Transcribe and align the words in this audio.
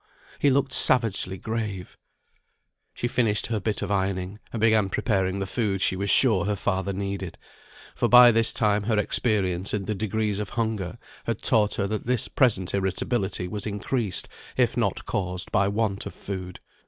he 0.39 0.49
looked 0.49 0.71
savagely 0.73 1.37
grave. 1.37 1.95
She 2.95 3.07
finished 3.07 3.45
her 3.45 3.59
bit 3.59 3.83
of 3.83 3.91
ironing, 3.91 4.39
and 4.51 4.59
began 4.59 4.89
preparing 4.89 5.37
the 5.37 5.45
food 5.45 5.79
she 5.79 5.95
was 5.95 6.09
sure 6.09 6.45
her 6.45 6.55
father 6.55 6.91
needed; 6.91 7.37
for 7.93 8.07
by 8.07 8.31
this 8.31 8.51
time 8.51 8.85
her 8.85 8.97
experience 8.97 9.75
in 9.75 9.85
the 9.85 9.93
degrees 9.93 10.39
of 10.39 10.49
hunger 10.57 10.97
had 11.25 11.43
taught 11.43 11.75
her 11.75 11.85
that 11.85 12.07
his 12.07 12.27
present 12.29 12.73
irritability 12.73 13.47
was 13.47 13.67
increased, 13.67 14.27
if 14.57 14.75
not 14.75 15.05
caused, 15.05 15.51
by 15.51 15.67
want 15.67 16.07
of 16.07 16.15
food. 16.15 16.61